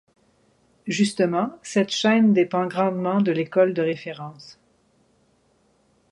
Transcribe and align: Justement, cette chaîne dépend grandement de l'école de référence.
Justement, 0.87 1.59
cette 1.61 1.91
chaîne 1.91 2.33
dépend 2.33 2.65
grandement 2.65 3.21
de 3.21 3.31
l'école 3.31 3.75
de 3.75 3.83
référence. 3.83 4.57